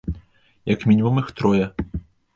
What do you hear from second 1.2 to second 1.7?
іх трое.